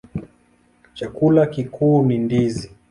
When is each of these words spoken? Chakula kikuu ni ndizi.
Chakula 0.93 1.45
kikuu 1.47 2.05
ni 2.05 2.17
ndizi. 2.17 2.71